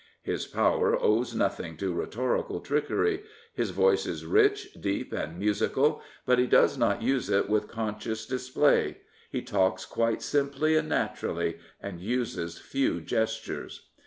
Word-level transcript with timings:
His 0.23 0.47
power 0.47 0.99
owes 0.99 1.35
nothing 1.35 1.77
to 1.77 1.93
rhetorical 1.93 2.59
trickery. 2.59 3.21
His 3.53 3.69
voice 3.69 4.07
is 4.07 4.25
rich, 4.25 4.73
deep, 4.73 5.13
and 5.13 5.37
musical; 5.37 6.01
but 6.25 6.39
he 6.39 6.47
does 6.47 6.75
not 6.75 7.03
use 7.03 7.29
it 7.29 7.47
with 7.47 7.67
conscious 7.67 8.25
dis 8.25 8.49
play. 8.49 8.97
He 9.29 9.43
talks 9.43 9.85
quite 9.85 10.23
simply 10.23 10.75
and 10.75 10.89
naturally, 10.89 11.59
and 11.79 11.99
uses 11.99 12.57
few 12.57 12.99
gestures. 12.99 13.89